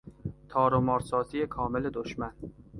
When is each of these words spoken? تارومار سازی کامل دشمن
تارومار 0.49 0.99
سازی 0.99 1.47
کامل 1.47 1.89
دشمن 1.89 2.33